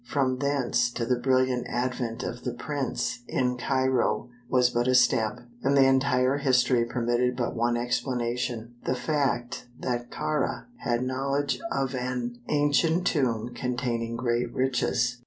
From 0.07 0.39
thence 0.39 0.89
to 0.93 1.05
the 1.05 1.19
brilliant 1.19 1.67
advent 1.69 2.23
of 2.23 2.43
the 2.43 2.53
"prince" 2.55 3.19
in 3.27 3.55
Cairo 3.55 4.29
was 4.49 4.71
but 4.71 4.87
a 4.87 4.95
step, 4.95 5.41
and 5.61 5.77
the 5.77 5.85
entire 5.85 6.37
history 6.37 6.85
permitted 6.85 7.35
but 7.37 7.55
one 7.55 7.77
explanation 7.77 8.73
the 8.85 8.95
fact 8.95 9.67
that 9.79 10.09
Kāra 10.09 10.63
had 10.77 11.03
knowledge 11.03 11.59
of 11.71 11.93
an 11.93 12.39
ancient 12.49 13.05
tomb 13.05 13.53
containing 13.53 14.15
great 14.15 14.51
riches. 14.55 15.19